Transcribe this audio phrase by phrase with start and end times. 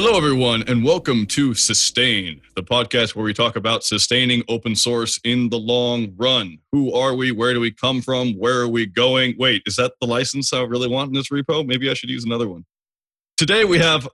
[0.00, 5.18] Hello, everyone, and welcome to Sustain, the podcast where we talk about sustaining open source
[5.24, 6.60] in the long run.
[6.70, 7.32] Who are we?
[7.32, 8.34] Where do we come from?
[8.34, 9.34] Where are we going?
[9.40, 11.66] Wait, is that the license I really want in this repo?
[11.66, 12.64] Maybe I should use another one.
[13.36, 14.08] Today we have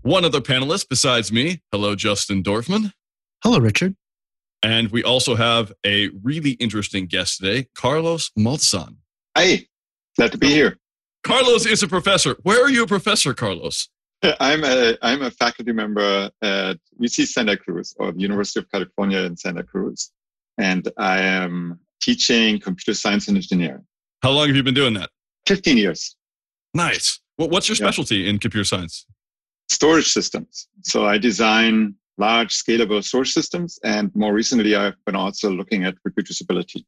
[0.00, 1.60] one other panelist besides me.
[1.70, 2.92] Hello, Justin Dorfman.
[3.44, 3.94] Hello, Richard.
[4.62, 8.96] And we also have a really interesting guest today, Carlos Maltzahn.
[9.36, 9.68] Hey,
[10.16, 10.78] glad to be here.
[11.24, 12.36] Carlos is a professor.
[12.42, 13.90] Where are you a professor, Carlos?
[14.40, 19.18] I'm a I'm a faculty member at UC Santa Cruz or the University of California
[19.20, 20.10] in Santa Cruz,
[20.58, 23.84] and I am teaching computer science and engineering.
[24.22, 25.10] How long have you been doing that?
[25.46, 26.16] Fifteen years.
[26.74, 27.20] Nice.
[27.36, 28.30] What's your specialty yeah.
[28.30, 29.06] in computer science?
[29.68, 30.68] Storage systems.
[30.82, 35.96] So I design large scalable storage systems, and more recently, I've been also looking at
[36.06, 36.84] reproducibility.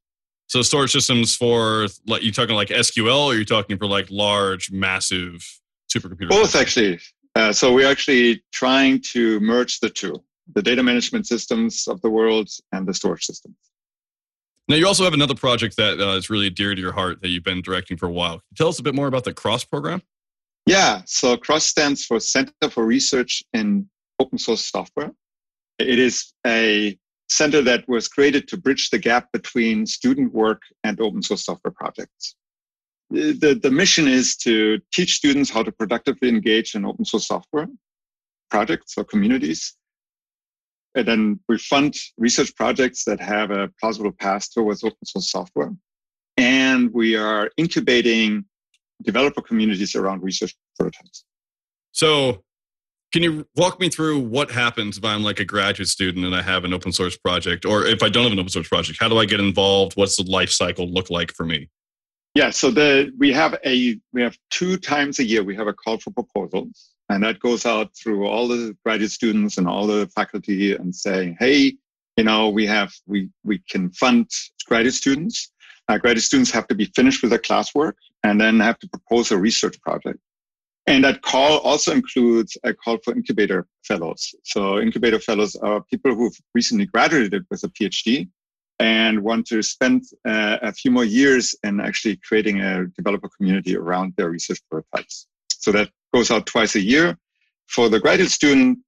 [0.46, 4.70] So storage systems for like you talking like SQL, or you talking for like large,
[4.70, 5.44] massive
[5.94, 6.30] supercomputers?
[6.30, 7.00] Both actually.
[7.34, 10.22] Uh, so we're actually trying to merge the two
[10.54, 13.56] the data management systems of the world and the storage systems.
[14.66, 17.28] Now, you also have another project that uh, is really dear to your heart that
[17.28, 18.40] you've been directing for a while.
[18.56, 20.02] tell us a bit more about the CROSS program?
[20.66, 25.12] Yeah, so CROSS stands for Center for Research in Open Source Software.
[25.78, 26.98] It is a
[27.30, 31.72] center that was created to bridge the gap between student work and open source software
[31.72, 32.34] projects
[33.10, 37.68] the, the mission is to teach students how to productively engage in open source software
[38.50, 39.74] projects or communities.
[40.94, 45.72] And then we fund research projects that have a plausible path towards open source software.
[46.36, 48.44] And we are incubating
[49.02, 51.24] developer communities around research prototypes.
[51.92, 52.42] So,
[53.12, 56.42] can you walk me through what happens if I'm like a graduate student and I
[56.42, 58.98] have an open source project, or if I don't have an open source project?
[59.00, 59.94] How do I get involved?
[59.96, 61.70] What's the life cycle look like for me?
[62.38, 65.72] Yeah, so the we have a we have two times a year we have a
[65.72, 70.06] call for proposals, and that goes out through all the graduate students and all the
[70.14, 71.74] faculty and saying, hey,
[72.16, 74.30] you know, we have we we can fund
[74.68, 75.50] graduate students.
[75.88, 79.32] Uh, graduate students have to be finished with their classwork and then have to propose
[79.32, 80.20] a research project.
[80.86, 84.32] And that call also includes a call for incubator fellows.
[84.44, 88.28] So incubator fellows are people who've recently graduated with a PhD
[88.80, 93.76] and want to spend uh, a few more years in actually creating a developer community
[93.76, 95.26] around their research prototypes.
[95.48, 97.18] So that goes out twice a year.
[97.66, 98.78] For the graduate student,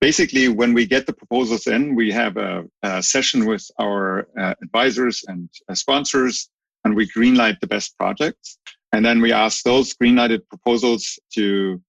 [0.00, 4.54] basically, when we get the proposals in, we have a, a session with our uh,
[4.62, 6.48] advisors and uh, sponsors,
[6.84, 8.58] and we greenlight the best projects.
[8.92, 11.80] And then we ask those greenlighted proposals to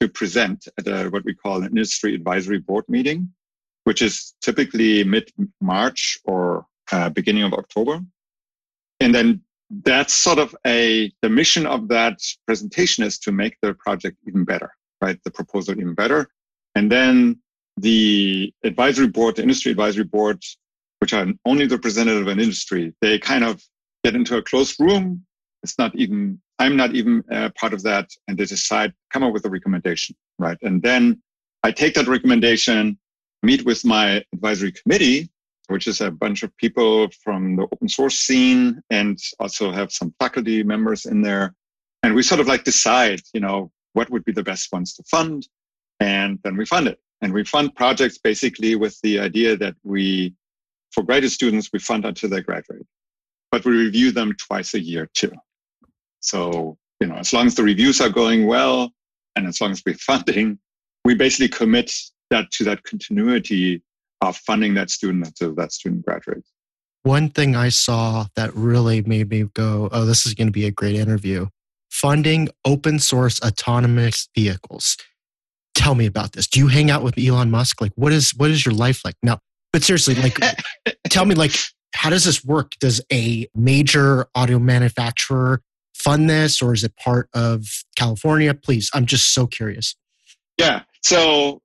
[0.00, 3.32] to present at a, what we call an industry advisory board meeting,
[3.84, 8.00] which is typically mid March or uh, beginning of October.
[9.00, 9.42] And then
[9.84, 14.44] that's sort of a, the mission of that presentation is to make the project even
[14.44, 14.70] better,
[15.00, 15.18] right?
[15.24, 16.28] The proposal even better.
[16.74, 17.40] And then
[17.76, 20.42] the advisory board, the industry advisory board,
[21.00, 23.62] which are only the representative of an industry, they kind of
[24.04, 25.24] get into a closed room.
[25.62, 28.08] It's not even, I'm not even uh, part of that.
[28.28, 30.56] And they decide, come up with a recommendation, right?
[30.62, 31.20] And then
[31.62, 32.98] I take that recommendation,
[33.42, 35.28] meet with my advisory committee,
[35.68, 40.14] which is a bunch of people from the open source scene and also have some
[40.20, 41.54] faculty members in there.
[42.02, 45.02] And we sort of like decide, you know, what would be the best ones to
[45.04, 45.48] fund.
[45.98, 47.00] And then we fund it.
[47.22, 50.34] And we fund projects basically with the idea that we,
[50.92, 52.86] for graduate students, we fund until they graduate.
[53.50, 55.32] But we review them twice a year too.
[56.20, 58.90] So, you know, as long as the reviews are going well
[59.34, 60.58] and as long as we're funding,
[61.04, 61.92] we basically commit
[62.30, 63.82] that to that continuity
[64.20, 66.50] of funding that student until that student graduates.
[67.02, 70.66] One thing I saw that really made me go, oh, this is going to be
[70.66, 71.46] a great interview
[71.96, 74.96] funding open source autonomous vehicles.
[75.74, 76.46] Tell me about this.
[76.46, 77.80] Do you hang out with Elon Musk?
[77.80, 79.38] Like, what is what is your life like now?
[79.72, 80.38] But seriously, like,
[81.10, 81.52] tell me, like,
[81.94, 82.72] how does this work?
[82.80, 85.62] Does a major auto manufacturer
[85.94, 87.66] fund this, or is it part of
[87.96, 88.54] California?
[88.54, 89.94] Please, I'm just so curious.
[90.58, 90.82] Yeah.
[91.02, 91.60] So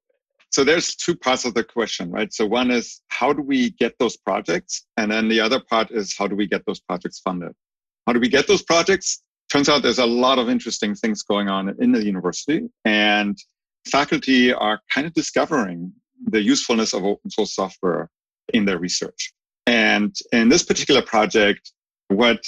[0.51, 2.31] so there's two parts of the question, right?
[2.33, 4.85] So one is how do we get those projects?
[4.97, 7.53] And then the other part is how do we get those projects funded?
[8.05, 9.23] How do we get those projects?
[9.49, 12.69] Turns out there's a lot of interesting things going on in the university.
[12.83, 13.37] And
[13.89, 15.93] faculty are kind of discovering
[16.25, 18.09] the usefulness of open source software
[18.53, 19.33] in their research.
[19.67, 21.71] And in this particular project,
[22.09, 22.43] what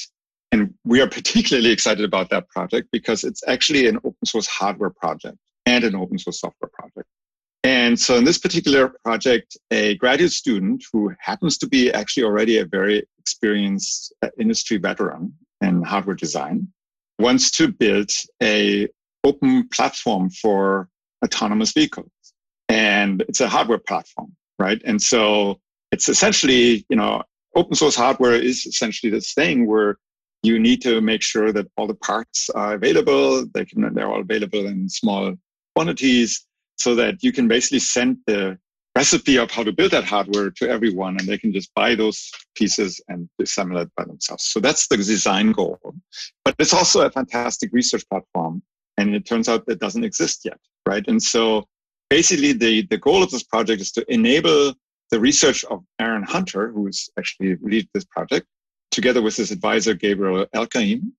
[0.52, 4.90] and we are particularly excited about that project because it's actually an open source hardware
[4.90, 7.08] project and an open source software project.
[7.64, 12.58] And so in this particular project, a graduate student who happens to be actually already
[12.58, 16.68] a very experienced uh, industry veteran in hardware design
[17.20, 18.12] wants to build
[18.42, 18.90] a
[19.24, 20.90] open platform for
[21.24, 22.12] autonomous vehicles.
[22.68, 24.82] And it's a hardware platform, right?
[24.84, 25.62] And so
[25.94, 27.24] it's essentially, you know,
[27.56, 29.98] open source hardware is essentially this thing where
[30.42, 33.46] you need to make sure that all the parts are available.
[33.54, 35.36] They can, they're all available in small
[35.76, 36.46] quantities
[36.84, 38.58] so that you can basically send the
[38.96, 42.30] recipe of how to build that hardware to everyone and they can just buy those
[42.56, 44.44] pieces and assemble it by themselves.
[44.44, 45.80] So that's the design goal.
[46.46, 48.62] But it's also a fantastic research platform.
[48.98, 51.04] And it turns out that doesn't exist yet, right?
[51.08, 51.66] And so
[52.10, 54.76] basically the, the goal of this project is to enable
[55.10, 58.46] the research of Aaron Hunter, who's actually lead this project,
[58.92, 61.12] together with his advisor, Gabriel Elkaim,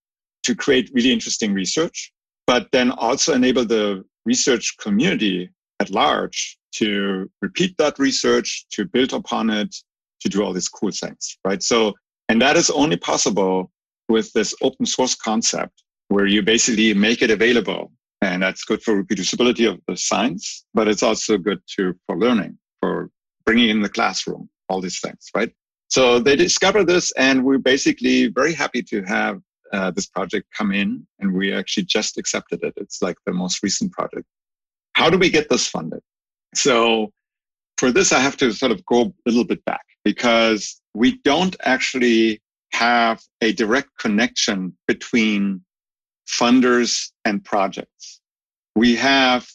[0.44, 2.12] to create really interesting research,
[2.46, 5.50] but then also enable the research community
[5.80, 9.74] at large to repeat that research, to build upon it,
[10.20, 11.62] to do all these cool things, right?
[11.62, 11.94] So,
[12.28, 13.70] and that is only possible
[14.08, 17.92] with this open source concept where you basically make it available.
[18.22, 22.58] And that's good for reproducibility of the science, but it's also good to, for learning,
[22.80, 23.10] for
[23.44, 25.52] bringing in the classroom, all these things, right?
[25.88, 29.40] So they discovered this and we're basically very happy to have
[29.74, 32.74] uh, this project come in and we actually just accepted it.
[32.76, 34.26] It's like the most recent project.
[34.94, 36.00] How do we get this funded?
[36.54, 37.10] So
[37.78, 41.56] for this, I have to sort of go a little bit back because we don't
[41.64, 42.40] actually
[42.72, 45.60] have a direct connection between
[46.28, 48.20] funders and projects.
[48.76, 49.48] We have,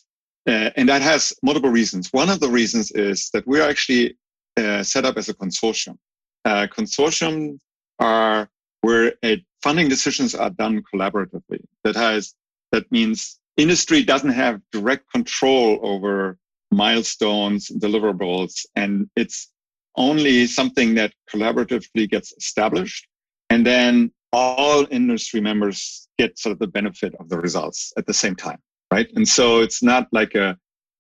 [0.47, 2.09] uh, and that has multiple reasons.
[2.11, 4.17] One of the reasons is that we're actually
[4.57, 5.97] uh, set up as a consortium.
[6.43, 7.59] Uh, consortium
[7.99, 8.49] are
[8.81, 9.13] where
[9.61, 11.61] funding decisions are done collaboratively.
[11.83, 12.33] That has
[12.71, 16.37] that means industry doesn't have direct control over
[16.71, 19.51] milestones, deliverables, and it's
[19.95, 23.07] only something that collaboratively gets established.
[23.49, 28.13] And then all industry members get sort of the benefit of the results at the
[28.13, 28.59] same time,
[28.93, 29.09] right?
[29.15, 30.55] And so it's not like a,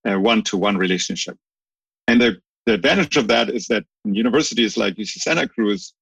[0.05, 1.37] a one-to-one relationship.
[2.07, 5.93] And the, the advantage of that is that universities like UC Santa Cruz,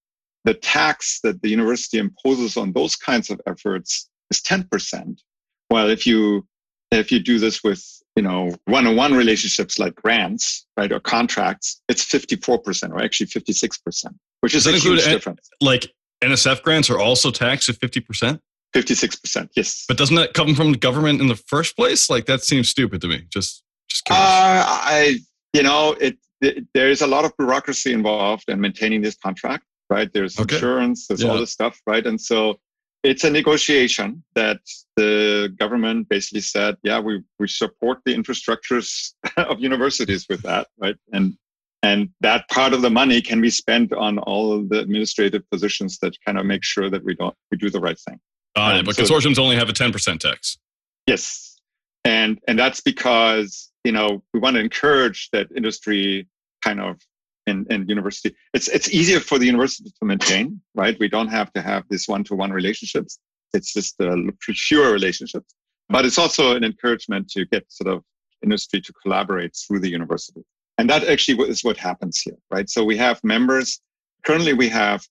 [0.47, 5.19] the tax that the university imposes on those kinds of efforts is 10%.
[5.67, 6.47] While if you
[6.91, 7.83] if you do this with
[8.15, 14.05] you know one-on-one relationships like grants right or contracts it's 54% or actually 56%
[14.39, 15.49] which is a huge difference.
[15.59, 15.91] like
[16.23, 18.39] nsf grants are also taxed at 50%
[18.73, 19.83] 56% yes.
[19.85, 22.09] But doesn't that come from the government in the first place?
[22.09, 23.23] Like that seems stupid to me.
[23.29, 24.25] Just just curious.
[24.25, 25.17] Uh, i
[25.53, 30.11] you know it, it, there's a lot of bureaucracy involved in maintaining this contract right
[30.13, 30.55] there's okay.
[30.55, 31.29] insurance there's yeah.
[31.29, 32.57] all this stuff right and so
[33.03, 34.59] it's a negotiation that
[34.95, 40.95] the government basically said, yeah, we, we support the infrastructures of universities with that, right?
[41.13, 41.37] And
[41.83, 45.99] and that part of the money can be spent on all of the administrative positions
[45.99, 48.19] that kind of make sure that we don't we do the right thing.
[48.55, 50.57] Uh, but so, consortiums only have a 10% tax.
[51.05, 51.59] Yes.
[52.03, 56.27] And and that's because, you know, we want to encourage that industry
[56.63, 56.99] kind of
[57.47, 58.35] and, university.
[58.54, 60.97] It's it's easier for the university to maintain, right?
[60.99, 63.19] We don't have to have this one-to-one relationships.
[63.54, 65.56] It's just a pure relationships.
[65.89, 68.04] But it's also an encouragement to get sort of
[68.44, 70.42] industry to collaborate through the university.
[70.77, 72.69] And that actually is what happens here, right?
[72.69, 73.80] So we have members.
[74.25, 75.06] Currently, we have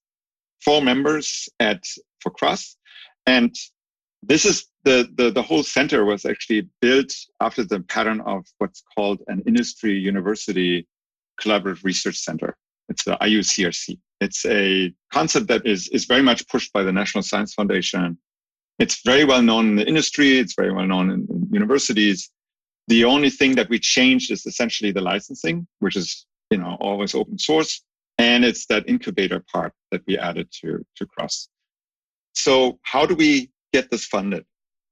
[0.64, 1.83] four members at
[2.21, 2.76] for CROSS,
[3.26, 3.55] and
[4.23, 8.83] this is the, the the whole center was actually built after the pattern of what's
[8.95, 10.87] called an industry university
[11.40, 12.57] Collaborative Research Center.
[12.88, 13.99] It's the IUCRC.
[14.21, 18.19] It's a concept that is, is very much pushed by the National Science Foundation.
[18.78, 20.38] It's very well known in the industry.
[20.38, 22.31] It's very well known in, in universities.
[22.88, 27.14] The only thing that we changed is essentially the licensing, which is, you know, always
[27.14, 27.83] open source.
[28.19, 31.49] And it's that incubator part that we added to, to CROSS.
[32.35, 34.45] So how do we get this funded?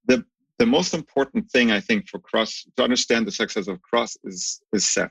[0.06, 0.24] The,
[0.58, 4.60] the most important thing I think for CROSS to understand the success of CROSS is,
[4.72, 5.10] is Ceph.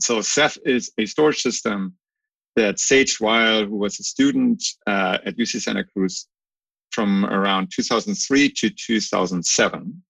[0.00, 1.94] So Ceph is a storage system
[2.56, 6.26] that Sage Weil, who was a student uh, at UC Santa Cruz
[6.90, 10.02] from around 2003 to 2007,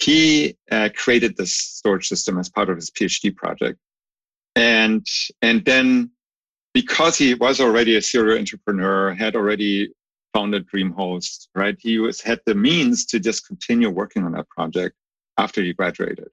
[0.00, 3.78] he uh, created this storage system as part of his PhD project.
[4.54, 5.06] And,
[5.42, 6.10] and then
[6.74, 9.90] because he was already a serial entrepreneur, had already
[10.34, 11.76] founded DreamHost, right?
[11.78, 14.94] He was had the means to just continue working on that project
[15.38, 16.28] after he graduated.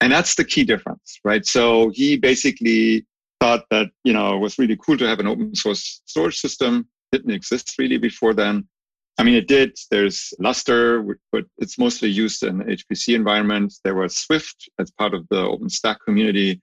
[0.00, 1.44] And that's the key difference, right?
[1.44, 3.06] So he basically
[3.40, 6.88] thought that, you know, it was really cool to have an open source storage system.
[7.12, 8.68] Didn't exist really before then.
[9.18, 9.76] I mean, it did.
[9.90, 13.80] There's Lustre, but it's mostly used in HPC environments.
[13.82, 16.60] There was Swift as part of the OpenStack community.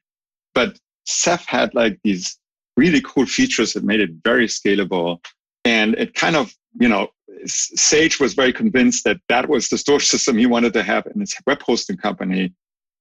[0.53, 2.37] But Ceph had like these
[2.77, 5.19] really cool features that made it very scalable.
[5.65, 7.09] And it kind of, you know,
[7.45, 11.19] Sage was very convinced that that was the storage system he wanted to have in
[11.19, 12.53] his web hosting company.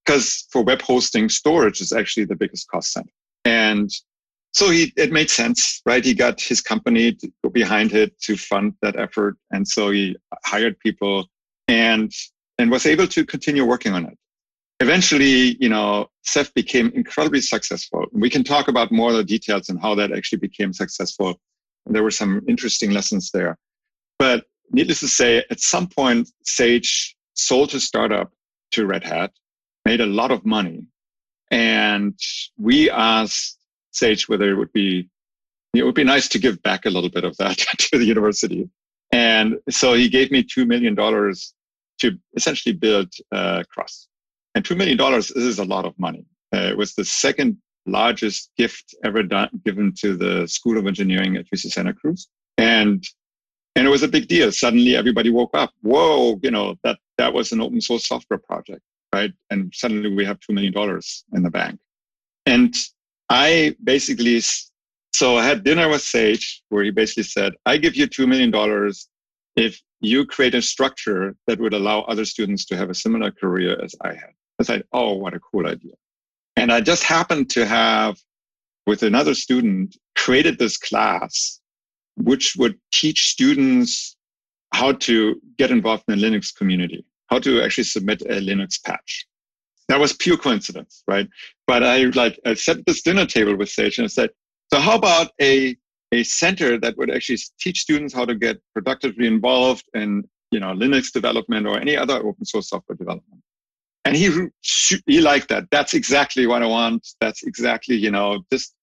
[0.04, 3.10] Because for web hosting, storage is actually the biggest cost center.
[3.44, 3.90] And
[4.52, 6.04] so he, it made sense, right?
[6.04, 9.36] He got his company to behind it to fund that effort.
[9.50, 11.26] And so he hired people
[11.68, 12.12] and,
[12.58, 14.16] and was able to continue working on it.
[14.80, 18.06] Eventually, you know, Ceph became incredibly successful.
[18.12, 21.40] We can talk about more of the details and how that actually became successful.
[21.86, 23.56] And there were some interesting lessons there.
[24.18, 28.32] But needless to say, at some point, Sage sold his startup
[28.72, 29.32] to Red Hat,
[29.84, 30.84] made a lot of money.
[31.50, 32.18] And
[32.58, 33.58] we asked
[33.92, 35.08] Sage whether it would be
[35.74, 38.68] it would be nice to give back a little bit of that to the university.
[39.12, 44.08] And so he gave me $2 million to essentially build uh, Cross.
[44.54, 44.98] And $2 million
[45.36, 46.24] is a lot of money.
[46.54, 51.36] Uh, it was the second largest gift ever done, given to the School of Engineering
[51.36, 52.28] at UC Santa Cruz.
[52.58, 53.04] And
[53.76, 54.52] and it was a big deal.
[54.52, 55.72] Suddenly everybody woke up.
[55.82, 58.82] Whoa, you know, that that was an open source software project,
[59.14, 59.32] right?
[59.50, 60.74] And suddenly we have $2 million
[61.36, 61.78] in the bank.
[62.46, 62.74] And
[63.30, 64.40] I basically,
[65.20, 68.52] so I had dinner with Sage where he basically said, I give you $2 million
[69.56, 73.72] if you create a structure that would allow other students to have a similar career
[73.82, 74.32] as I had.
[74.60, 75.94] I said, oh, what a cool idea.
[76.56, 78.16] And I just happened to have,
[78.86, 81.60] with another student, created this class
[82.16, 84.16] which would teach students
[84.72, 89.26] how to get involved in the Linux community, how to actually submit a Linux patch
[89.88, 91.28] that was pure coincidence, right?
[91.66, 94.30] But I like I at this dinner table with Sage and I said,
[94.72, 95.76] so how about a
[96.12, 100.72] a center that would actually teach students how to get productively involved in you know
[100.72, 103.42] Linux development or any other open source software development?
[104.06, 104.48] And he
[105.06, 105.64] he liked that.
[105.70, 107.06] That's exactly what I want.
[107.20, 108.74] That's exactly you know just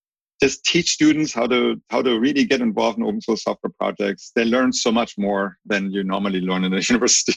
[0.41, 4.31] just teach students how to how to really get involved in open source software projects.
[4.35, 7.33] They learn so much more than you normally learn in a university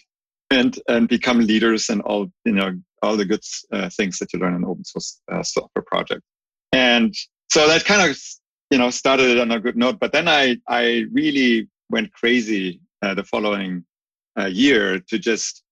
[0.51, 2.73] and and become leaders and all you know
[3.03, 6.23] all the good uh, things that you learn in open source uh, software project.
[6.73, 7.15] And
[7.51, 8.19] so that kind of
[8.71, 9.99] you know started it on a good note.
[9.99, 13.85] But then I I really went crazy uh, the following
[14.39, 15.63] uh, year to just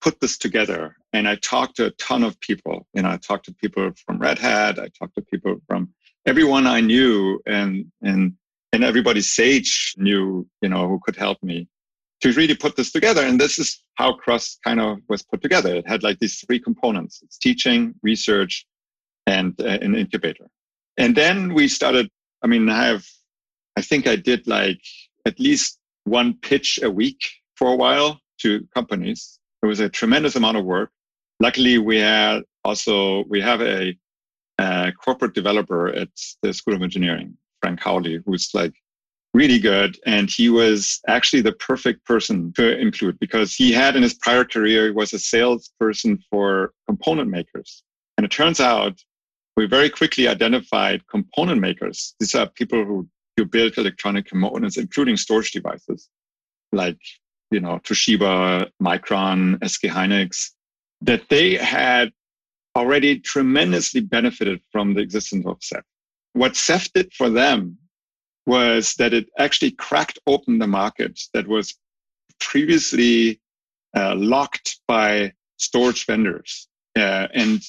[0.00, 0.96] put this together.
[1.12, 2.86] And I talked to a ton of people.
[2.94, 4.78] You know, I talked to people from Red Hat.
[4.78, 5.90] I talked to people from
[6.26, 8.34] everyone I knew, and and
[8.72, 10.46] and everybody Sage knew.
[10.60, 11.68] You know, who could help me
[12.22, 13.22] to really put this together.
[13.24, 15.74] And this is how Cross kind of was put together.
[15.74, 18.64] It had like these three components: it's teaching, research,
[19.26, 20.48] and uh, an incubator.
[20.96, 22.08] And then we started.
[22.44, 23.04] I mean, I have,
[23.76, 24.80] I think I did like
[25.26, 27.20] at least one pitch a week
[27.56, 29.38] for a while to companies.
[29.62, 30.90] It was a tremendous amount of work.
[31.40, 33.96] Luckily, we had also we have a,
[34.58, 36.08] a corporate developer at
[36.42, 38.74] the School of Engineering, Frank Howley, who's like
[39.34, 39.98] really good.
[40.04, 44.44] And he was actually the perfect person to include because he had in his prior
[44.44, 47.82] career, was a salesperson for component makers.
[48.16, 49.00] And it turns out
[49.56, 52.14] we very quickly identified component makers.
[52.20, 56.08] These are people who, who build electronic components, including storage devices
[56.72, 56.98] like,
[57.50, 60.50] you know, Toshiba, Micron, SK Hynix,
[61.02, 62.12] that they had
[62.74, 65.84] already tremendously benefited from the existence of Ceph.
[66.32, 67.76] What Ceph did for them
[68.46, 71.74] was that it actually cracked open the market that was
[72.40, 73.40] previously
[73.96, 76.68] uh, locked by storage vendors.
[76.96, 77.62] Uh, and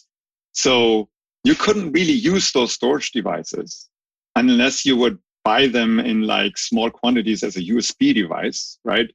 [0.53, 1.07] so
[1.43, 3.89] you couldn't really use those storage devices
[4.35, 9.11] unless you would buy them in like small quantities as a USB device, right?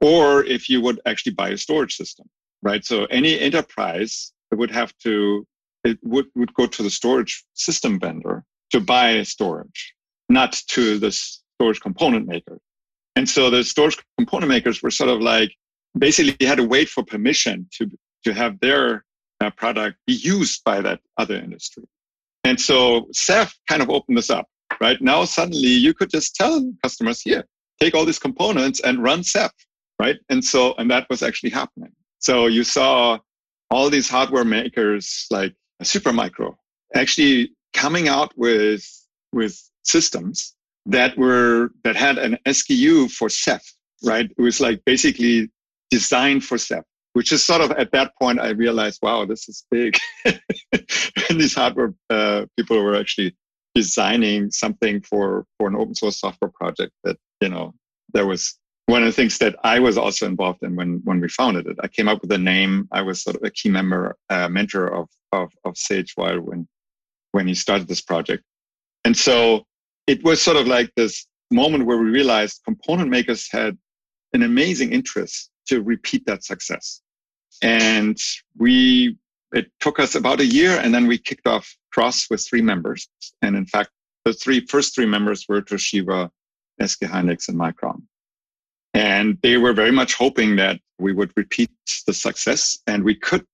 [0.00, 2.28] Or if you would actually buy a storage system,
[2.62, 2.84] right?
[2.84, 5.46] So any enterprise would have to,
[5.84, 9.94] it would, would go to the storage system vendor to buy storage
[10.32, 12.58] not to the storage component maker.
[13.16, 15.54] And so the storage component makers were sort of like
[15.98, 17.90] basically had to wait for permission to
[18.24, 19.04] to have their
[19.40, 21.84] uh, product be used by that other industry.
[22.44, 24.46] And so Ceph kind of opened this up.
[24.80, 27.44] Right now, suddenly you could just tell customers here,
[27.80, 29.52] take all these components and run Ceph,
[30.00, 30.16] right?
[30.28, 31.92] And so and that was actually happening.
[32.20, 33.18] So you saw
[33.70, 36.54] all these hardware makers like Supermicro
[36.94, 38.84] actually coming out with
[39.32, 40.54] with systems
[40.86, 43.64] that were that had an SKU for Ceph,
[44.04, 44.30] right?
[44.36, 45.50] It was like basically
[45.90, 46.84] designed for Ceph.
[47.12, 49.98] which is sort of at that point I realized, wow, this is big.
[50.24, 50.40] and
[51.40, 53.36] these hardware uh, people were actually
[53.74, 57.74] designing something for for an open source software project that you know
[58.12, 61.28] there was one of the things that I was also involved in when when we
[61.28, 61.76] founded it.
[61.82, 62.88] I came up with a name.
[62.92, 66.68] I was sort of a key member, uh, mentor of, of of Sage Weil when
[67.32, 68.42] when he started this project,
[69.04, 69.64] and so
[70.06, 73.76] it was sort of like this moment where we realized component makers had
[74.32, 77.02] an amazing interest to repeat that success.
[77.62, 78.18] And
[78.58, 79.16] we,
[79.52, 83.08] it took us about a year and then we kicked off Cross with three members.
[83.42, 83.90] And in fact,
[84.24, 86.30] the three first three members were Toshiba,
[86.84, 88.02] SK Hynix, and Micron.
[88.94, 91.70] And they were very much hoping that we would repeat
[92.06, 92.78] the success.
[92.86, 93.44] And we could,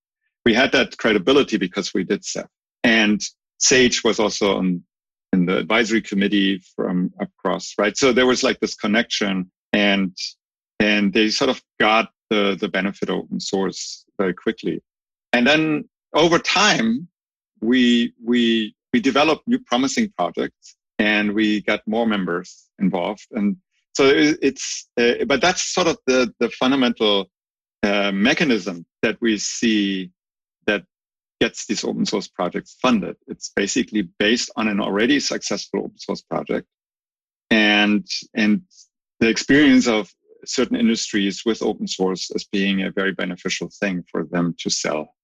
[0.44, 2.44] we had that credibility because we did so.
[2.84, 3.20] And
[3.58, 4.82] Sage was also on
[5.32, 7.96] in the advisory committee from across, right?
[7.96, 10.16] So there was like this connection and
[10.80, 14.80] and they sort of got the, the benefit of open source very quickly.
[15.32, 17.08] And then over time,
[17.60, 23.26] we, we, we developed new promising projects and we got more members involved.
[23.32, 23.56] And
[23.94, 27.26] so it's, uh, but that's sort of the, the fundamental
[27.82, 30.10] uh, mechanism that we see
[30.66, 30.84] that
[31.40, 33.16] gets these open source projects funded.
[33.26, 36.66] It's basically based on an already successful open source project.
[37.50, 38.62] And, and
[39.20, 40.10] the experience of
[40.44, 45.14] certain industries with open source as being a very beneficial thing for them to sell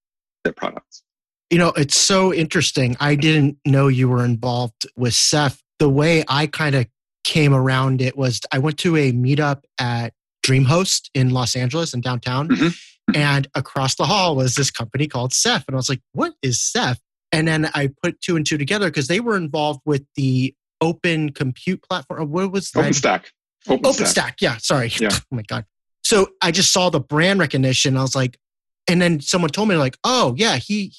[0.44, 1.02] their products.
[1.50, 2.97] You know, it's so interesting.
[3.00, 5.62] I didn't know you were involved with Ceph.
[5.78, 6.87] The way I kind of
[7.23, 10.12] came around it was I went to a meetup at
[10.44, 12.49] DreamHost in Los Angeles in downtown.
[12.49, 12.68] Mm-hmm.
[13.11, 13.20] Mm-hmm.
[13.20, 15.64] And across the hall was this company called Ceph.
[15.68, 16.99] And I was like, what is Ceph?
[17.32, 21.30] And then I put two and two together because they were involved with the open
[21.30, 22.30] compute platform.
[22.30, 22.84] What was that?
[22.84, 23.25] OpenStack.
[23.66, 23.80] OpenStack.
[23.80, 24.32] OpenStack.
[24.40, 24.92] Yeah, sorry.
[25.00, 25.11] Yeah.
[25.12, 25.64] oh my god.
[26.04, 27.96] So I just saw the brand recognition.
[27.96, 28.38] I was like,
[28.87, 30.92] and then someone told me like, oh yeah, he,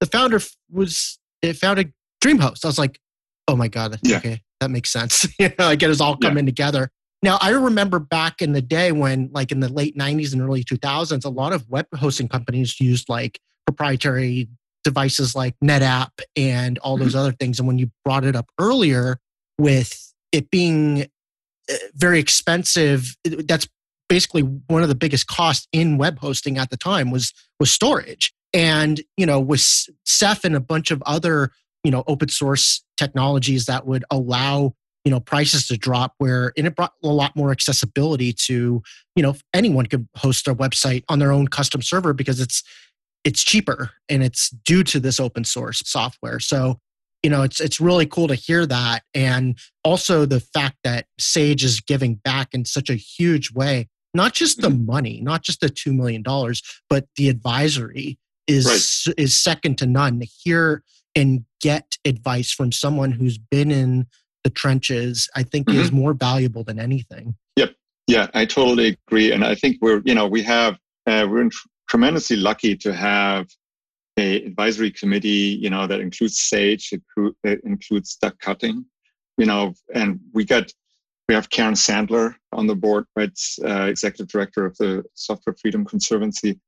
[0.00, 2.64] the founder was it founded DreamHost.
[2.64, 3.00] I was like,
[3.46, 4.18] oh my god, yeah.
[4.18, 5.26] okay, that makes sense.
[5.38, 6.48] you know, like it was all coming yeah.
[6.50, 6.90] together.
[7.22, 10.62] Now I remember back in the day when, like in the late '90s and early
[10.62, 14.48] 2000s, a lot of web hosting companies used like proprietary
[14.84, 17.18] devices like NetApp and all those mm-hmm.
[17.18, 17.58] other things.
[17.58, 19.18] And when you brought it up earlier
[19.58, 21.08] with it being
[21.94, 23.16] very expensive.
[23.24, 23.68] That's
[24.08, 28.32] basically one of the biggest costs in web hosting at the time was was storage.
[28.54, 29.60] And you know, with
[30.04, 31.50] Ceph and a bunch of other
[31.84, 36.66] you know open source technologies that would allow you know prices to drop where and
[36.66, 38.82] it brought a lot more accessibility to
[39.16, 42.62] you know anyone could host their website on their own custom server because it's
[43.24, 46.78] it's cheaper and it's due to this open source software so
[47.22, 51.64] you know it's it's really cool to hear that and also the fact that sage
[51.64, 54.86] is giving back in such a huge way not just the mm-hmm.
[54.86, 58.66] money not just the 2 million dollars but the advisory is
[59.06, 59.14] right.
[59.18, 60.82] is second to none to hear
[61.14, 64.06] and get advice from someone who's been in
[64.48, 65.80] the trenches i think mm-hmm.
[65.80, 67.74] is more valuable than anything yep
[68.06, 71.48] yeah i totally agree and i think we're you know we have uh, we're
[71.88, 73.46] tremendously lucky to have
[74.18, 76.92] a advisory committee, you know, that includes Sage,
[77.44, 78.84] it includes Doug Cutting,
[79.36, 80.72] you know, and we got
[81.28, 83.38] we have Karen Sandler on the board, right?
[83.62, 86.58] Uh, executive director of the Software Freedom Conservancy.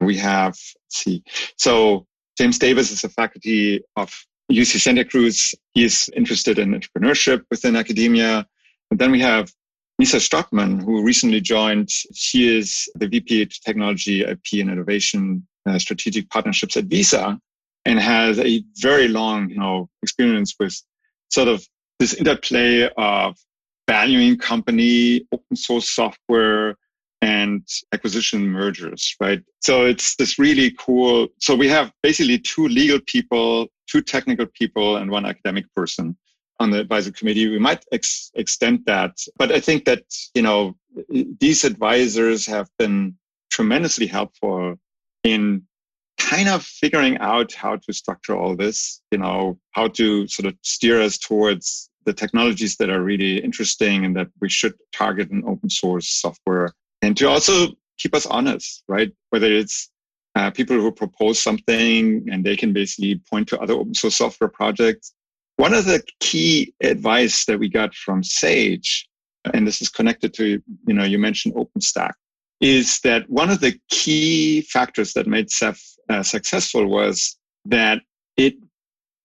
[0.00, 0.56] We have,
[0.90, 1.22] see,
[1.56, 4.12] so James Davis is a faculty of
[4.50, 5.54] UC Santa Cruz.
[5.74, 8.46] He's interested in entrepreneurship within academia.
[8.90, 9.50] And then we have
[9.98, 11.88] Lisa Stockman, who recently joined.
[12.14, 17.38] She is the VP of Technology, IP, and Innovation uh, strategic partnerships at Visa
[17.84, 20.74] and has a very long, you know, experience with
[21.30, 21.64] sort of
[21.98, 23.36] this interplay of
[23.88, 26.76] valuing company, open source software,
[27.22, 29.42] and acquisition mergers, right?
[29.60, 31.28] So it's this really cool.
[31.38, 36.16] So we have basically two legal people, two technical people, and one academic person
[36.58, 37.48] on the advisory committee.
[37.48, 40.76] We might ex- extend that, but I think that you know
[41.40, 43.16] these advisors have been
[43.50, 44.76] tremendously helpful
[45.24, 45.62] in
[46.18, 50.54] kind of figuring out how to structure all this, you know, how to sort of
[50.62, 55.42] steer us towards the technologies that are really interesting and that we should target in
[55.46, 56.72] open source software
[57.02, 59.12] and to also keep us honest, right?
[59.30, 59.90] Whether it's
[60.34, 64.48] uh, people who propose something and they can basically point to other open source software
[64.50, 65.12] projects.
[65.56, 69.08] One of the key advice that we got from Sage,
[69.52, 72.12] and this is connected to, you know, you mentioned OpenStack,
[72.60, 78.00] is that one of the key factors that made Ceph uh, successful was that
[78.36, 78.54] it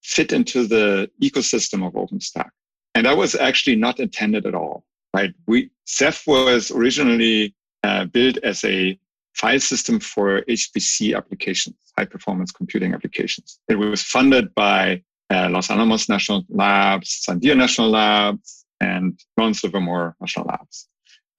[0.04, 2.50] fit into the ecosystem of OpenStack.
[2.96, 5.34] And that was actually not intended at all, right?
[5.48, 8.98] We, Ceph was originally uh, built as a
[9.36, 13.60] file system for HPC applications, high performance computing applications.
[13.68, 20.16] It was funded by uh, Los Alamos National Labs, Sandia National Labs, and Lawrence Livermore
[20.22, 20.88] National Labs,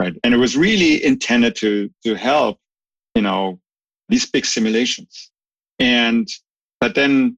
[0.01, 0.15] right?
[0.25, 2.59] And it was really intended to to help,
[3.15, 3.61] you know,
[4.09, 5.31] these big simulations.
[5.79, 6.29] And
[6.81, 7.37] but then,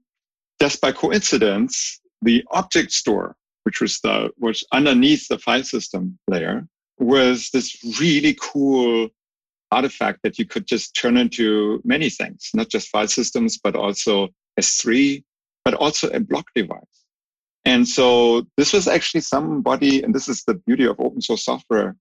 [0.61, 6.67] just by coincidence, the object store, which was the was underneath the file system layer,
[6.99, 9.09] was this really cool
[9.71, 14.29] artifact that you could just turn into many things, not just file systems, but also
[14.59, 15.23] S3,
[15.65, 17.05] but also a block device.
[17.65, 21.97] And so this was actually somebody, and this is the beauty of open source software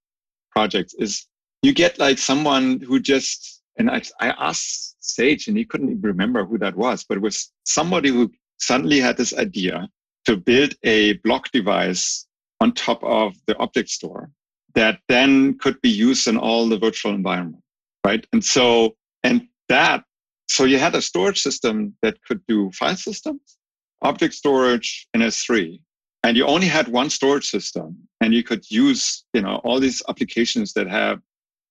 [0.52, 1.28] projects, is
[1.62, 6.46] you get like someone who just, and I, I asked Sage and he couldn't remember
[6.46, 9.90] who that was, but it was somebody who suddenly had this idea
[10.26, 12.28] to build a block device
[12.62, 14.30] on top of the object store
[14.76, 17.64] that then could be used in all the virtual environment,
[18.06, 18.26] right?
[18.34, 20.04] And so, and that,
[20.48, 23.58] so you had a storage system that could do file systems,
[24.02, 25.80] object storage, and S3.
[26.24, 30.02] And you only had one storage system and you could use, you know, all these
[30.10, 31.22] applications that have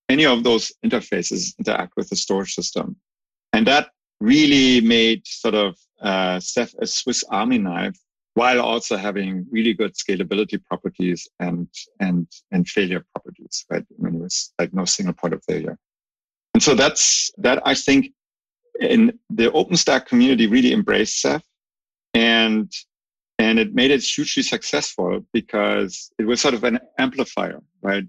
[0.08, 2.96] any of those interfaces interact with the storage system.
[3.52, 6.40] And that really made sort of uh,
[6.80, 7.98] a Swiss Army knife
[8.36, 11.66] while also having really good scalability properties and
[12.00, 13.84] and and failure properties, right?
[13.90, 15.78] I mean, it was like no single point of failure.
[16.52, 18.12] And so that's that I think
[18.78, 21.42] in the OpenStack community really embraced Ceph
[22.12, 22.70] and
[23.38, 28.04] and it made it hugely successful because it was sort of an amplifier, right?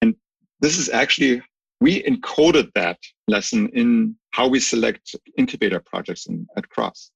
[0.00, 0.14] And
[0.60, 1.42] this is actually
[1.82, 7.10] we encoded that lesson in how we select incubator projects in, at Cross.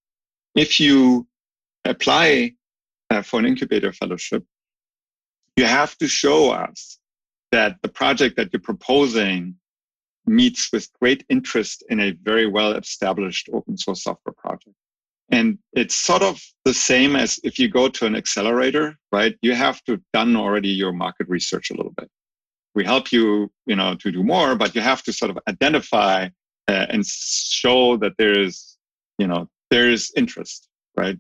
[0.55, 1.27] If you
[1.85, 2.53] apply
[3.11, 4.45] uh, for an incubator fellowship,
[5.57, 6.99] you have to show us
[7.53, 9.57] that the project that you're proposing
[10.27, 14.77] meets with great interest in a very well established open source software project.
[15.31, 19.37] And it's sort of the same as if you go to an accelerator, right?
[19.43, 22.09] You have to done already your market research a little bit.
[22.75, 26.29] We help you, you know, to do more, but you have to sort of identify
[26.69, 28.77] uh, and show that there is,
[29.19, 31.19] you know, there is interest, right?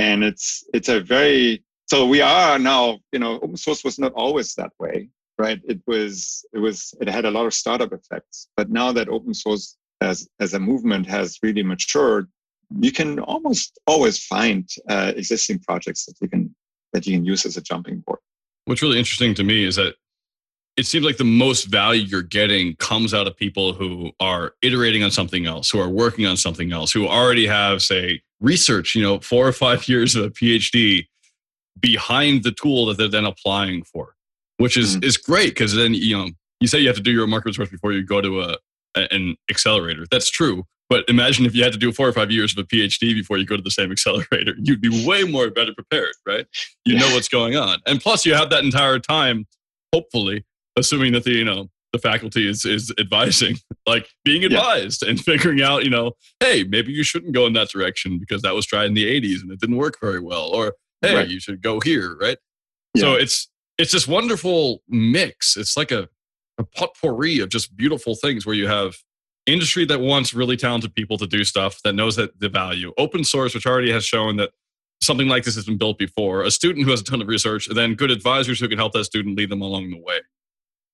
[0.00, 4.12] And it's it's a very so we are now you know open source was not
[4.12, 5.08] always that way
[5.40, 5.60] right?
[5.66, 8.48] It was it was it had a lot of startup effects.
[8.58, 12.28] But now that open source as as a movement has really matured
[12.78, 16.54] you can almost always find uh, existing projects that you can
[16.92, 18.20] that you can use as a jumping board.
[18.66, 19.94] What's really interesting to me is that
[20.76, 25.02] it seems like the most value you're getting comes out of people who are iterating
[25.02, 29.02] on something else, who are working on something else, who already have, say, research, you
[29.02, 31.06] know, four or five years of a PhD
[31.78, 34.14] behind the tool that they're then applying for,
[34.58, 35.04] which is mm-hmm.
[35.04, 36.28] is great because then you know
[36.60, 38.56] you say you have to do your market research before you go to a,
[38.96, 40.04] a, an accelerator.
[40.10, 40.64] That's true.
[40.90, 43.38] But imagine if you had to do four or five years of a PhD before
[43.38, 46.46] you go to the same accelerator, you'd be way more better prepared, right?
[46.84, 49.46] You know what's going on, and plus you have that entire time,
[49.94, 50.44] hopefully,
[50.76, 55.10] assuming that the you know the faculty is is advising like being advised yeah.
[55.10, 58.54] and figuring out you know hey maybe you shouldn't go in that direction because that
[58.54, 61.28] was tried in the 80s and it didn't work very well or hey right.
[61.28, 62.38] you should go here right
[62.94, 63.02] yeah.
[63.02, 63.48] so it's
[63.78, 66.08] it's this wonderful mix it's like a,
[66.58, 68.96] a potpourri of just beautiful things where you have
[69.46, 73.24] industry that wants really talented people to do stuff that knows that the value open
[73.24, 74.50] source which already has shown that
[75.02, 77.66] something like this has been built before a student who has a ton of research
[77.66, 80.20] and then good advisors who can help that student lead them along the way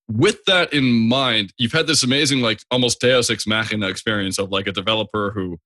[0.09, 4.51] with that in mind, you've had this amazing, like almost Deus ex machina experience of
[4.51, 5.59] like a developer who,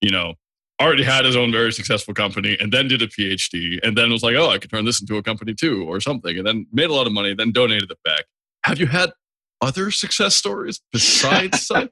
[0.00, 0.34] you know,
[0.80, 4.22] already had his own very successful company and then did a PhD and then was
[4.22, 6.90] like, oh, I could turn this into a company too or something, and then made
[6.90, 8.24] a lot of money, then donated it back.
[8.64, 9.10] Have you had
[9.60, 11.90] other success stories besides that?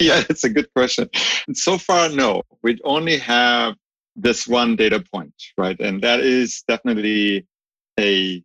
[0.00, 1.08] yeah, it's a good question.
[1.54, 2.42] So far, no.
[2.62, 3.74] We only have
[4.16, 5.78] this one data point, right?
[5.80, 7.46] And that is definitely
[7.98, 8.42] a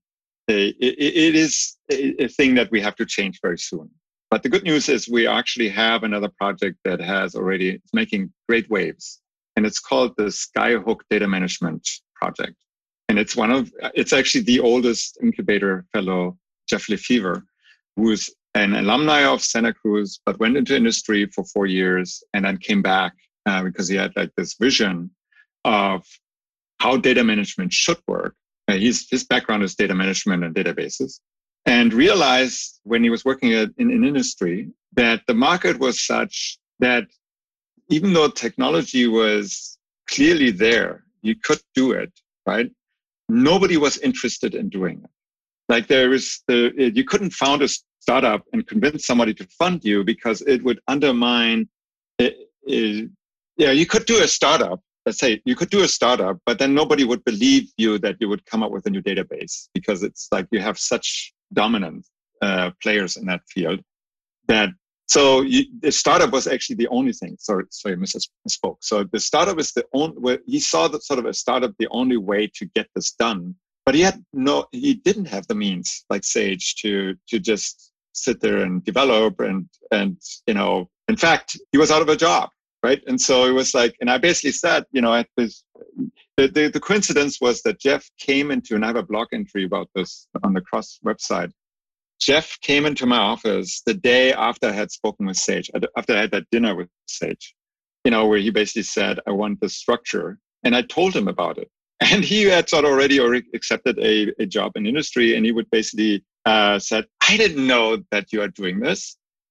[0.48, 3.90] it, it is a thing that we have to change very soon.
[4.32, 8.32] But the good news is we actually have another project that has already it's making
[8.50, 9.22] great waves,
[9.56, 12.56] and it's called the Skyhook Data Management Project.
[13.08, 17.44] And it's one of it's actually the oldest incubator fellow, Jeff Lefevre,
[17.96, 22.58] who's an alumni of Santa Cruz, but went into industry for four years and then
[22.58, 23.14] came back
[23.46, 25.12] uh, because he had like this vision
[25.66, 26.04] of
[26.80, 28.36] how data management should work
[28.80, 31.20] his, his background is data management and databases,
[31.66, 36.58] and realized when he was working at, in, in industry that the market was such
[36.80, 37.06] that
[37.90, 39.78] even though technology was
[40.10, 42.12] clearly there, you could do it,
[42.46, 42.70] right?
[43.30, 45.10] Nobody was interested in doing it.
[45.68, 47.68] Like there is the, you couldn't found a
[48.06, 51.68] startup and convince somebody to fund you because it would undermine
[52.20, 52.34] it,
[52.64, 53.10] it,
[53.58, 56.74] yeah you could do a startup let's say you could do a startup but then
[56.74, 60.28] nobody would believe you that you would come up with a new database because it's
[60.32, 62.06] like you have such dominant
[62.42, 63.80] uh, players in that field
[64.48, 64.70] that
[65.08, 67.38] so you, the startup was actually the only thing.
[67.40, 68.78] Sorry sorry misspoke.
[68.82, 72.18] So the startup is the only he saw that sort of a startup the only
[72.18, 76.24] way to get this done but he had no he didn't have the means like
[76.24, 81.78] sage to to just sit there and develop and and you know in fact he
[81.78, 82.50] was out of a job
[82.86, 83.02] right?
[83.08, 85.64] And so it was like and i basically said you know this
[86.38, 89.64] the, the, the coincidence was that jeff came into and i have a blog entry
[89.66, 91.52] about this on the cross website.
[92.28, 95.68] Jeff came into my office the day after i had spoken with sage
[96.00, 97.46] after i had that dinner with sage
[98.06, 100.30] you know where he basically said i want the structure.
[100.64, 101.70] And i told him about it.
[102.12, 103.18] And he had sort of already
[103.58, 106.14] accepted a, a job in industry and he would basically
[106.52, 109.02] uh, said i didn't know that you are doing this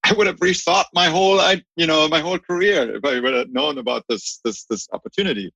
[0.05, 3.35] i would have rethought my whole I, you know my whole career if i would
[3.35, 5.53] have known about this this this opportunity.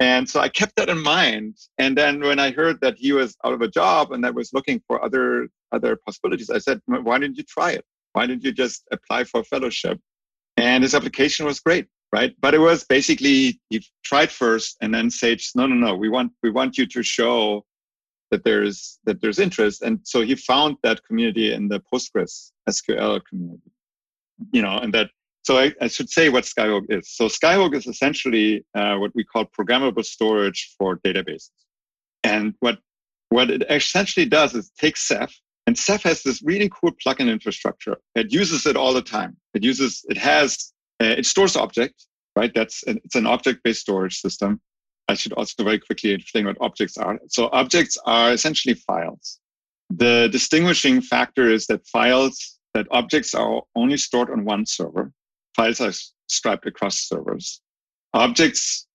[0.00, 1.56] And so i kept that in mind.
[1.78, 4.52] And then when i heard that he was out of a job and that was
[4.52, 7.84] looking for other other possibilities i said why didn't you try it?
[8.14, 9.98] Why didn't you just apply for a fellowship?
[10.56, 12.34] And his application was great right?
[12.40, 16.32] But it was basically he tried first, and then Sage, no, no, no, we want
[16.42, 17.64] we want you to show
[18.30, 23.20] that there's that there's interest, and so he found that community in the Postgres SQL
[23.28, 23.71] community,
[24.52, 25.10] you know, and that.
[25.44, 27.10] So I, I should say what Skyhook is.
[27.10, 31.50] So Skyhook is essentially uh, what we call programmable storage for databases,
[32.22, 32.78] and what
[33.30, 35.34] what it essentially does is take Ceph,
[35.66, 37.96] and Ceph has this really cool plugin infrastructure.
[38.14, 39.36] It uses it all the time.
[39.54, 42.52] It uses it has uh, it stores objects, right?
[42.54, 44.60] That's an, it's an object-based storage system.
[45.08, 47.18] I should also very quickly explain what objects are.
[47.28, 49.40] So objects are essentially files.
[49.90, 55.12] The distinguishing factor is that files, that objects are only stored on one server.
[55.54, 55.92] Files are
[56.28, 57.60] striped across servers.
[58.14, 58.86] Objects,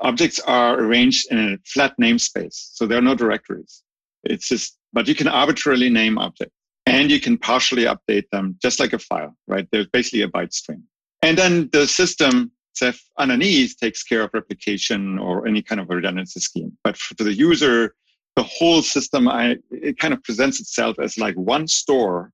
[0.00, 2.70] objects are arranged in a flat namespace.
[2.72, 3.82] So there are no directories.
[4.24, 6.54] It's just, but you can arbitrarily name objects
[6.86, 9.68] and you can partially update them just like a file, right?
[9.70, 10.84] There's basically a byte stream.
[11.22, 16.40] And then the system Ceph underneath takes care of replication or any kind of redundancy
[16.40, 16.76] scheme.
[16.84, 17.94] But for the user,
[18.36, 22.30] the whole system, I, it kind of presents itself as like one store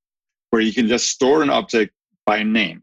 [0.54, 1.92] where you can just store an object
[2.26, 2.80] by name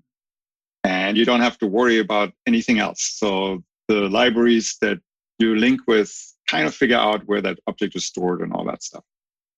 [0.83, 3.01] and you don't have to worry about anything else.
[3.17, 4.99] So the libraries that
[5.39, 6.11] you link with
[6.49, 9.05] kind of figure out where that object is stored and all that stuff.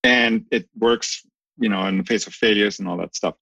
[0.04, 1.26] And it works,
[1.58, 3.34] you know, in the face of failures and all that stuff.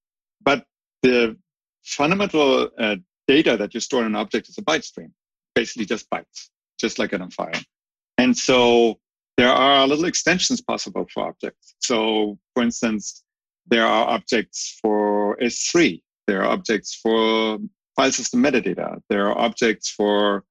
[0.41, 0.63] But
[1.03, 1.35] the
[1.83, 2.95] fundamental uh,
[3.27, 5.13] data that you store in an object is a byte stream,
[5.53, 6.47] basically just bytes,
[6.79, 7.61] just like in a file.
[8.17, 8.99] And so
[9.35, 11.75] there are little extensions possible for objects.
[11.79, 13.25] So, for instance,
[13.67, 17.57] there are objects for S3, there are objects for
[17.95, 20.43] file system metadata, there are objects for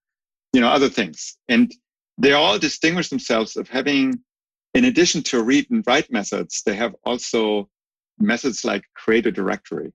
[0.52, 1.72] you know other things, and
[2.18, 4.20] they all distinguish themselves of having,
[4.74, 7.68] in addition to read and write methods, they have also
[8.18, 9.92] methods like create a directory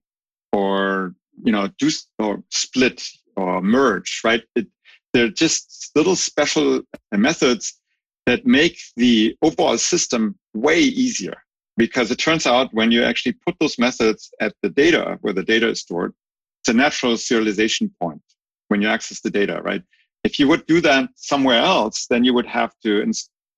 [0.52, 4.42] or you know do or split or merge right?
[4.54, 4.66] It,
[5.12, 7.80] they're just little special methods
[8.26, 11.45] that make the overall system way easier
[11.76, 15.42] because it turns out when you actually put those methods at the data where the
[15.42, 16.12] data is stored
[16.60, 18.22] it's a natural serialization point
[18.68, 19.82] when you access the data right
[20.24, 23.04] if you would do that somewhere else then you would have to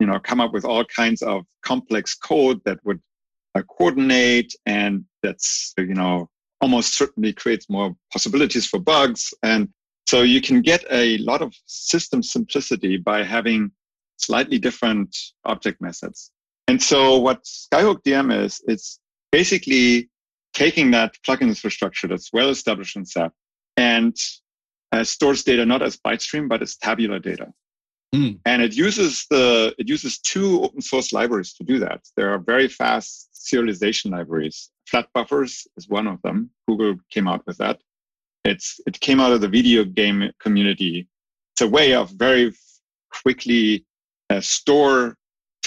[0.00, 3.00] you know come up with all kinds of complex code that would
[3.54, 6.28] uh, coordinate and that's you know
[6.60, 9.32] almost certainly creates more possibilities for bugs.
[9.42, 9.68] And
[10.06, 13.70] so you can get a lot of system simplicity by having
[14.16, 16.32] slightly different object methods.
[16.68, 19.00] And so what Skyhook DM is, it's
[19.32, 20.10] basically
[20.52, 23.32] taking that plugin infrastructure that's well established in Ceph
[23.76, 24.14] and
[24.92, 27.48] uh, stores data not as byte stream, but as tabular data.
[28.14, 28.38] Mm.
[28.44, 32.00] And it uses the it uses two open source libraries to do that.
[32.16, 34.70] There are very fast serialization libraries.
[34.86, 36.50] Flat buffers is one of them.
[36.66, 37.80] Google came out with that.
[38.44, 41.06] It's it came out of the video game community.
[41.52, 42.54] It's a way of very
[43.22, 43.84] quickly
[44.30, 45.18] uh, store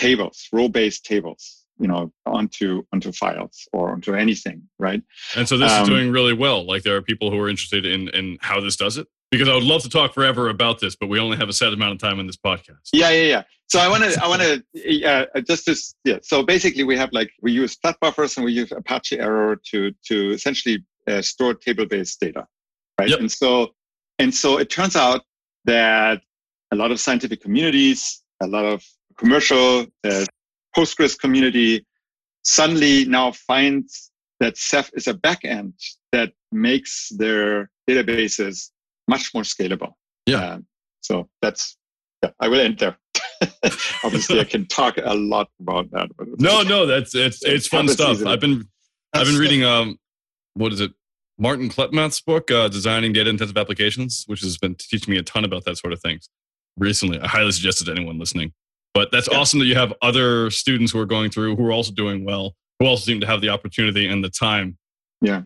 [0.02, 5.02] tables, row-based tables, you know, onto onto files or onto anything, right?
[5.36, 6.66] And so this um, is doing really well.
[6.66, 9.56] Like there are people who are interested in in how this does it because I
[9.56, 12.00] would love to talk forever about this, but we only have a set amount of
[12.00, 12.90] time in this podcast.
[12.94, 13.44] Yeah, yeah, yeah.
[13.70, 16.20] So I want to, I want to, uh, just to, yeah.
[16.24, 19.92] So basically, we have like we use flat buffers and we use Apache Arrow to
[20.08, 22.46] to essentially uh, store table-based data,
[23.00, 23.10] right?
[23.10, 23.20] Yep.
[23.20, 23.74] And so
[24.20, 25.22] and so it turns out
[25.66, 26.22] that
[26.72, 28.84] a lot of scientific communities, a lot of
[29.18, 30.26] commercial uh,
[30.76, 31.86] Postgres community,
[32.44, 35.74] suddenly now finds that Ceph is a backend
[36.12, 38.70] that makes their databases
[39.08, 39.94] much more scalable.
[40.26, 40.38] Yeah.
[40.42, 40.58] Uh,
[41.02, 41.78] so that's,
[42.24, 42.98] yeah, I will end there.
[44.04, 46.10] Obviously, I can talk a lot about that.
[46.18, 48.14] But No, no, that's it's it's fun stuff.
[48.18, 48.32] easily.
[48.32, 48.68] I've been
[49.14, 49.98] I've been the- reading um
[50.54, 50.92] what is it?
[51.40, 55.44] Martin Kleppmann's book, uh, Designing Data Intensive Applications, which has been teaching me a ton
[55.44, 56.30] about that sort of things
[56.78, 57.20] recently.
[57.20, 58.54] I highly suggest it to anyone listening.
[58.94, 59.38] But that's Yeah.
[59.40, 62.56] awesome that you have other students who are going through who are also doing well,
[62.80, 64.78] who also seem to have the opportunity and the time.
[65.22, 65.44] Yeah.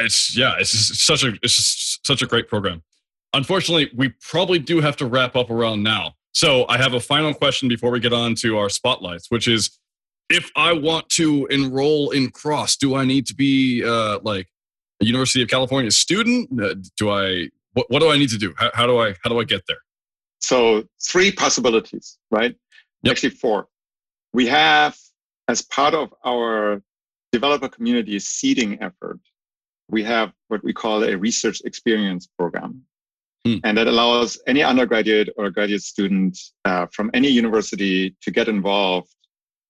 [0.00, 2.82] It's yeah, it's just such a it's just such a great program.
[3.34, 6.14] Unfortunately, we probably do have to wrap up around now.
[6.32, 9.78] So I have a final question before we get on to our spotlights, which is
[10.30, 14.46] if I want to enroll in Cross, do I need to be uh, like
[15.02, 16.48] a University of California student?
[16.60, 18.54] Uh, do I what, what do I need to do?
[18.56, 19.78] How, how do I how do I get there?
[20.40, 22.54] So three possibilities, right?
[23.02, 23.12] Yep.
[23.12, 23.68] Actually, four.
[24.32, 24.96] We have,
[25.48, 26.82] as part of our
[27.32, 29.20] developer community seeding effort,
[29.88, 32.82] we have what we call a research experience program.
[33.46, 33.56] Hmm.
[33.64, 39.08] And that allows any undergraduate or graduate student uh, from any university to get involved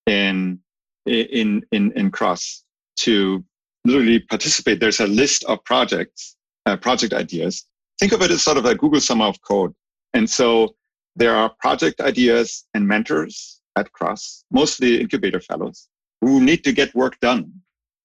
[0.06, 0.58] in,
[1.06, 2.64] in, in, in Cross
[3.00, 3.44] to
[3.84, 4.80] literally participate.
[4.80, 6.36] There's a list of projects,
[6.66, 7.66] uh, project ideas.
[8.00, 9.74] Think of it as sort of a Google Summer of Code.
[10.14, 10.74] And so
[11.18, 15.88] there are project ideas and mentors at Cross, mostly incubator fellows,
[16.20, 17.52] who need to get work done.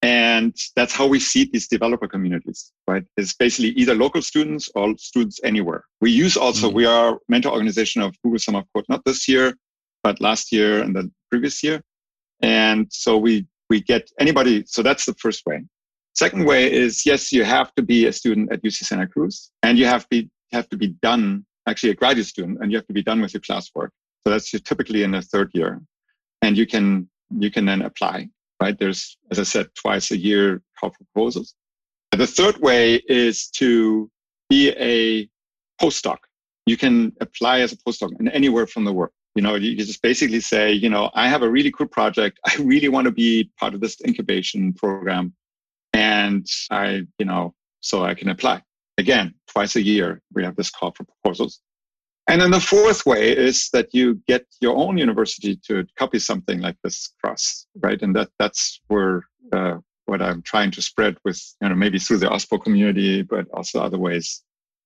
[0.02, 3.04] And that's how we seed these developer communities, right?
[3.16, 5.84] It's basically either local students or students anywhere.
[6.02, 6.74] We use also, Mhm.
[6.74, 9.54] we are mentor organization of Google Summer of Code, not this year,
[10.02, 11.80] but last year and the previous year.
[12.42, 14.64] And so we, we get anybody.
[14.66, 15.64] So that's the first way.
[16.14, 19.78] Second way is yes, you have to be a student at UC Santa Cruz and
[19.78, 22.92] you have, be, have to be done, actually a graduate student, and you have to
[22.92, 23.88] be done with your classwork.
[24.24, 25.80] So that's typically in the third year.
[26.42, 28.28] And you can, you can then apply,
[28.60, 28.78] right?
[28.78, 31.54] There's, as I said, twice a year call for proposals.
[32.12, 34.10] The third way is to
[34.48, 35.28] be a
[35.82, 36.18] postdoc.
[36.66, 39.12] You can apply as a postdoc in anywhere from the world.
[39.34, 42.38] You know, you just basically say, you know, I have a really cool project.
[42.46, 45.34] I really want to be part of this incubation program.
[45.92, 48.62] And I, you know, so I can apply.
[48.98, 51.60] Again, twice a year, we have this call for proposals.
[52.26, 56.60] And then the fourth way is that you get your own university to copy something
[56.60, 58.00] like this cross, right?
[58.00, 59.76] And that that's where uh,
[60.06, 63.80] what I'm trying to spread with, you know, maybe through the OSPO community, but also
[63.80, 64.42] other ways.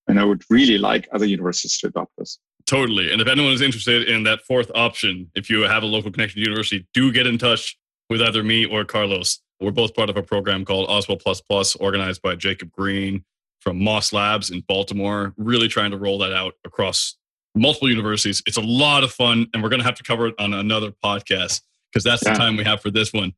[0.09, 2.39] And I would really like other universities to adopt this.
[2.67, 3.13] Totally.
[3.13, 6.43] And if anyone is interested in that fourth option, if you have a local connection
[6.43, 7.79] to university, do get in touch
[8.11, 9.41] with either me or Carlos.
[9.61, 13.25] We're both part of a program called OSPO Plus Plus, organized by Jacob Green
[13.69, 17.17] from Moss Labs in Baltimore, really trying to roll that out across
[17.55, 18.43] multiple universities.
[18.47, 20.91] It's a lot of fun, and we're going to have to cover it on another
[21.05, 21.61] podcast
[21.93, 22.33] because that's Yeah.
[22.33, 23.35] the time we have for this one.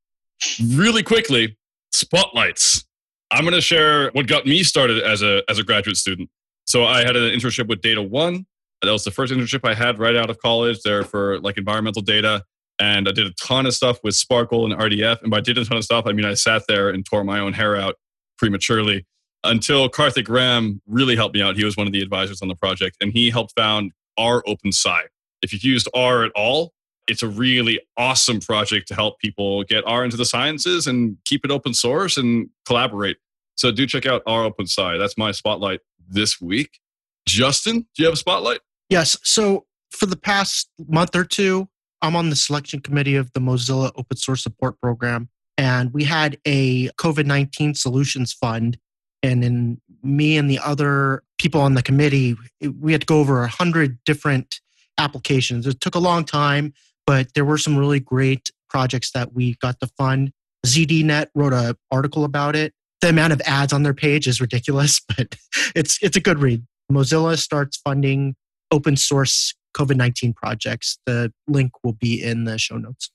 [0.64, 1.56] Really quickly,
[1.92, 2.84] spotlights.
[3.32, 6.30] I'm going to share what got me started as a as a graduate student.
[6.64, 8.46] So I had an internship with Data One.
[8.82, 12.02] That was the first internship I had right out of college there for like environmental
[12.02, 12.44] data.
[12.78, 15.22] And I did a ton of stuff with SPARQL and RDF.
[15.22, 17.40] And by did a ton of stuff, I mean I sat there and tore my
[17.40, 17.96] own hair out
[18.38, 19.06] prematurely
[19.44, 21.56] until Karthik Ram really helped me out.
[21.56, 25.02] He was one of the advisors on the project, and he helped found rOpenSci.
[25.42, 26.72] If you've used R at all,
[27.08, 31.44] it's a really awesome project to help people get R into the sciences and keep
[31.44, 33.16] it open source and collaborate.
[33.56, 34.98] So do check out rOpenSci.
[34.98, 36.78] That's my spotlight this week.
[37.26, 38.60] Justin, do you have a spotlight?
[38.88, 39.16] Yes.
[39.22, 41.68] So for the past month or two,
[42.02, 45.28] I'm on the selection committee of the Mozilla Open Source Support Program.
[45.58, 48.78] And we had a COVID 19 solutions fund.
[49.22, 52.36] And then me and the other people on the committee,
[52.80, 54.60] we had to go over a hundred different
[54.98, 55.66] applications.
[55.66, 56.72] It took a long time,
[57.06, 60.32] but there were some really great projects that we got to fund.
[60.66, 62.72] ZDNet wrote an article about it.
[63.00, 65.34] The amount of ads on their page is ridiculous, but
[65.74, 66.64] it's it's a good read.
[66.92, 68.34] Mozilla starts funding
[68.70, 70.98] open source COVID 19 projects.
[71.06, 73.10] The link will be in the show notes.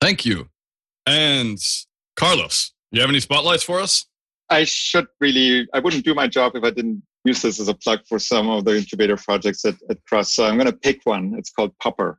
[0.00, 0.48] Thank you.
[1.06, 1.58] And
[2.16, 4.06] Carlos, you have any spotlights for us?
[4.50, 7.74] I should really, I wouldn't do my job if I didn't use this as a
[7.74, 10.34] plug for some of the incubator projects at, at Cross.
[10.34, 11.34] So I'm going to pick one.
[11.36, 12.18] It's called Popper.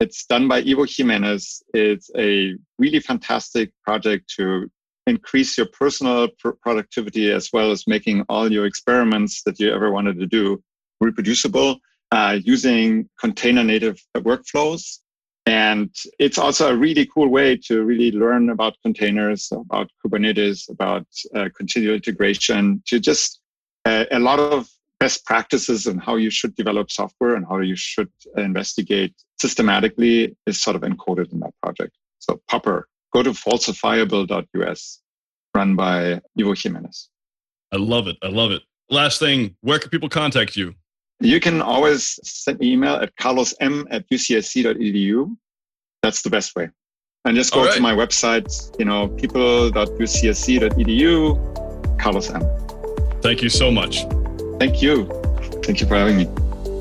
[0.00, 1.62] It's done by Ivo Jimenez.
[1.74, 4.70] It's a really fantastic project to
[5.06, 9.90] increase your personal pr- productivity as well as making all your experiments that you ever
[9.90, 10.62] wanted to do
[11.00, 11.78] reproducible
[12.12, 14.98] uh, using container native workflows.
[15.48, 21.06] And it's also a really cool way to really learn about containers, about Kubernetes, about
[21.34, 23.40] uh, continual integration, to just
[23.86, 24.68] uh, a lot of
[25.00, 30.60] best practices and how you should develop software and how you should investigate systematically is
[30.60, 31.96] sort of encoded in that project.
[32.18, 35.00] So Popper, go to falsifiable.us,
[35.54, 37.08] run by Ivo Jimenez.
[37.72, 38.18] I love it.
[38.22, 38.60] I love it.
[38.90, 40.74] Last thing, where can people contact you?
[41.20, 45.36] You can always send me email at carlosm at ucsc.edu.
[46.02, 46.70] That's the best way.
[47.24, 47.74] And just go All right.
[47.74, 52.42] to my website, you know, people.ucsc.edu, Carlos M.
[53.20, 54.04] Thank you so much.
[54.60, 55.06] Thank you.
[55.64, 56.28] Thank you for having me.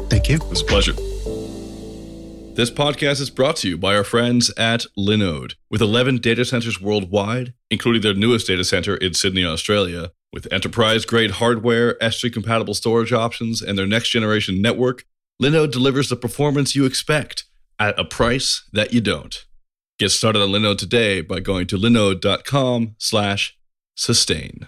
[0.09, 0.35] Thank you.
[0.35, 0.93] It was a pleasure.
[2.57, 5.53] This podcast is brought to you by our friends at Linode.
[5.69, 11.05] With 11 data centers worldwide, including their newest data center in Sydney, Australia, with enterprise
[11.05, 15.05] grade hardware, S3 compatible storage options, and their next generation network,
[15.39, 17.45] Linode delivers the performance you expect
[17.77, 19.45] at a price that you don't.
[19.99, 23.55] Get started on Linode today by going to linode.com slash
[23.93, 24.67] sustain.